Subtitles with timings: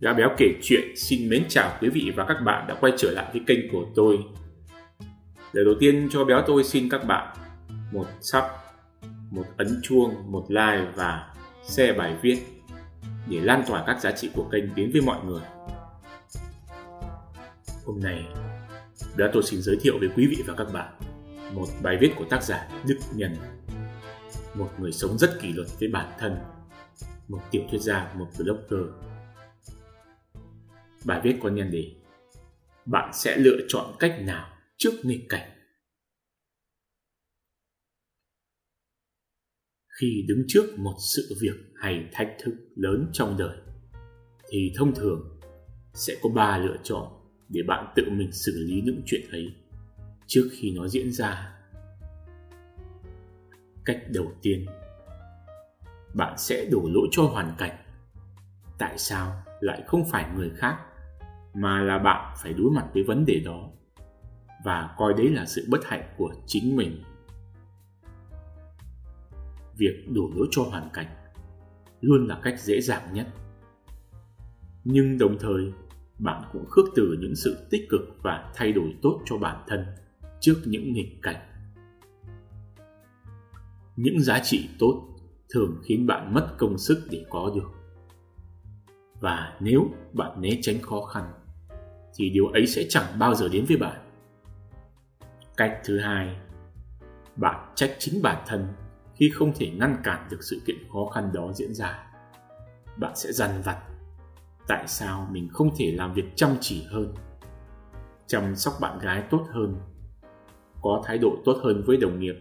[0.00, 3.10] Gã béo kể chuyện xin mến chào quý vị và các bạn đã quay trở
[3.10, 4.18] lại với kênh của tôi.
[5.52, 7.36] Lời đầu tiên cho béo tôi xin các bạn
[7.92, 8.42] một sub,
[9.30, 12.38] một ấn chuông, một like và share bài viết
[13.28, 15.42] để lan tỏa các giá trị của kênh đến với mọi người.
[17.84, 18.24] Hôm nay,
[19.16, 20.92] béo tôi xin giới thiệu với quý vị và các bạn
[21.52, 23.36] một bài viết của tác giả Đức Nhân,
[24.54, 26.36] một người sống rất kỷ luật với bản thân,
[27.28, 28.90] một tiểu thuyết gia, một blogger
[31.04, 31.94] Bài viết có nhân đề
[32.86, 35.50] Bạn sẽ lựa chọn cách nào trước nghịch cảnh?
[40.00, 43.56] Khi đứng trước một sự việc hay thách thức lớn trong đời
[44.48, 45.40] thì thông thường
[45.94, 47.12] sẽ có ba lựa chọn
[47.48, 49.54] để bạn tự mình xử lý những chuyện ấy
[50.26, 51.52] trước khi nó diễn ra.
[53.84, 54.66] Cách đầu tiên,
[56.14, 57.76] bạn sẽ đổ lỗi cho hoàn cảnh.
[58.78, 60.76] Tại sao lại không phải người khác,
[61.54, 63.70] mà là bạn phải đối mặt với vấn đề đó.
[64.64, 67.02] Và coi đấy là sự bất hạnh của chính mình.
[69.76, 71.06] Việc đổ lỗi cho hoàn cảnh
[72.00, 73.26] luôn là cách dễ dàng nhất.
[74.84, 75.72] Nhưng đồng thời,
[76.18, 79.86] bạn cũng khước từ những sự tích cực và thay đổi tốt cho bản thân
[80.40, 81.36] trước những nghịch cảnh.
[83.96, 85.08] Những giá trị tốt
[85.50, 87.75] thường khiến bạn mất công sức để có được
[89.20, 91.32] và nếu bạn né tránh khó khăn
[92.14, 93.96] thì điều ấy sẽ chẳng bao giờ đến với bạn.
[95.56, 96.36] Cách thứ hai,
[97.36, 98.66] bạn trách chính bản thân
[99.14, 102.06] khi không thể ngăn cản được sự kiện khó khăn đó diễn ra.
[102.96, 103.78] Bạn sẽ dằn vặt
[104.68, 107.14] tại sao mình không thể làm việc chăm chỉ hơn,
[108.26, 109.76] chăm sóc bạn gái tốt hơn,
[110.82, 112.36] có thái độ tốt hơn với đồng nghiệp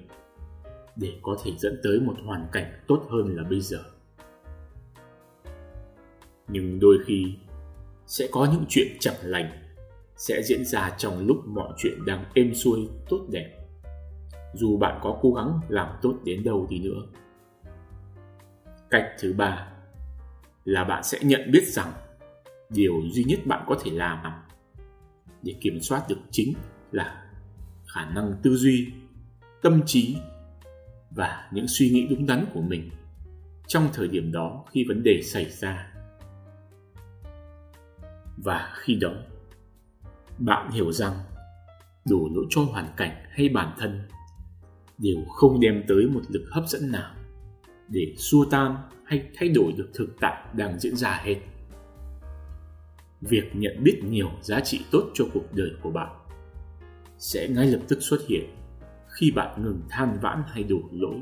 [0.95, 3.83] để có thể dẫn tới một hoàn cảnh tốt hơn là bây giờ.
[6.47, 7.35] Nhưng đôi khi
[8.07, 9.51] sẽ có những chuyện chẳng lành
[10.17, 13.51] sẽ diễn ra trong lúc mọi chuyện đang êm xuôi, tốt đẹp.
[14.53, 17.01] Dù bạn có cố gắng làm tốt đến đâu đi nữa.
[18.89, 19.67] Cách thứ ba
[20.65, 21.91] là bạn sẽ nhận biết rằng
[22.69, 24.19] điều duy nhất bạn có thể làm
[25.43, 26.53] để kiểm soát được chính
[26.91, 27.25] là
[27.87, 28.87] khả năng tư duy,
[29.61, 30.17] tâm trí
[31.11, 32.89] và những suy nghĩ đúng đắn của mình
[33.67, 35.91] trong thời điểm đó khi vấn đề xảy ra.
[38.37, 39.13] Và khi đó,
[40.37, 41.13] bạn hiểu rằng
[42.05, 44.07] đổ lỗi cho hoàn cảnh hay bản thân
[44.97, 47.15] đều không đem tới một lực hấp dẫn nào
[47.87, 48.75] để xua tan
[49.05, 51.35] hay thay đổi được thực tại đang diễn ra hết.
[53.21, 56.09] Việc nhận biết nhiều giá trị tốt cho cuộc đời của bạn
[57.17, 58.49] sẽ ngay lập tức xuất hiện
[59.07, 61.21] khi bạn ngừng than vãn hay đổ lỗi.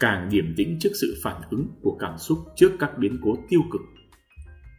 [0.00, 3.60] Càng điềm tĩnh trước sự phản ứng của cảm xúc trước các biến cố tiêu
[3.72, 3.80] cực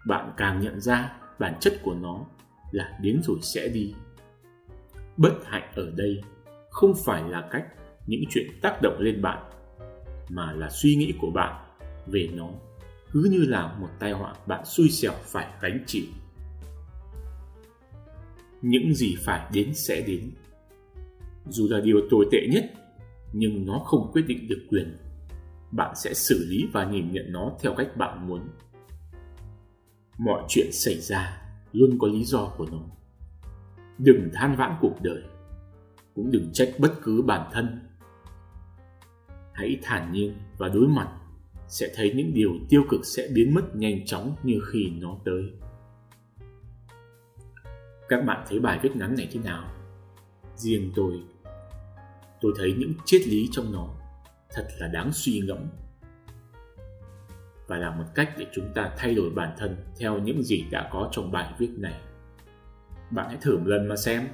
[0.08, 2.26] bạn càng nhận ra bản chất của nó
[2.72, 3.94] là đến rồi sẽ đi.
[5.18, 6.22] Bất hạnh ở đây
[6.70, 7.66] không phải là cách
[8.08, 9.52] những chuyện tác động lên bạn,
[10.30, 11.64] mà là suy nghĩ của bạn
[12.08, 12.50] về nó.
[13.12, 16.06] Cứ như là một tai họa bạn xui xẻo phải gánh chịu.
[18.62, 20.32] Những gì phải đến sẽ đến.
[21.50, 22.72] Dù là điều tồi tệ nhất,
[23.34, 24.98] nhưng nó không quyết định được quyền.
[25.72, 28.42] Bạn sẽ xử lý và nhìn nhận nó theo cách bạn muốn
[30.18, 31.42] mọi chuyện xảy ra
[31.72, 32.80] luôn có lý do của nó.
[33.98, 35.24] Đừng than vãn cuộc đời,
[36.16, 37.80] cũng đừng trách bất cứ bản thân.
[39.54, 41.10] Hãy thản nhiên và đối mặt,
[41.68, 45.44] sẽ thấy những điều tiêu cực sẽ biến mất nhanh chóng như khi nó tới.
[48.10, 49.74] Các bạn thấy bài viết ngắn này thế nào?
[50.56, 51.14] Riêng tôi.
[52.42, 53.90] Tôi thấy những triết lý trong nó
[54.50, 55.68] thật là đáng suy ngẫm
[57.68, 60.90] và là một cách để chúng ta thay đổi bản thân theo những gì đã
[60.92, 62.02] có trong bài viết này.
[63.12, 64.28] Bạn hãy thử một lần mà xem,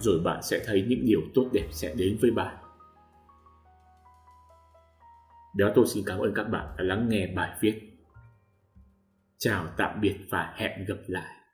[0.00, 2.56] rồi bạn sẽ thấy những điều tốt đẹp sẽ đến với bạn.
[5.56, 7.80] Đó tôi xin cảm ơn các bạn đã lắng nghe bài viết.
[9.38, 11.45] Chào tạm biệt và hẹn gặp lại.